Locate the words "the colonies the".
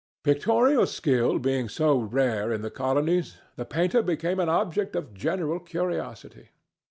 2.63-3.65